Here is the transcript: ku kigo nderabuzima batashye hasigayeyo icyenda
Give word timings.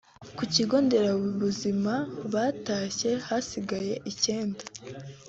ku 0.37 0.43
kigo 0.53 0.75
nderabuzima 0.85 1.93
batashye 2.33 3.09
hasigayeyo 3.27 3.99
icyenda 4.11 4.63